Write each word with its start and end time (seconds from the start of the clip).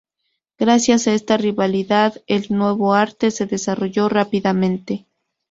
Gracias 0.57 1.05
a 1.07 1.13
esta 1.13 1.37
rivalidad, 1.37 2.23
el 2.25 2.47
nuevo 2.49 2.95
arte 2.95 3.29
se 3.29 3.45
desarrolló 3.45 4.09
rápidamente. 4.09 5.05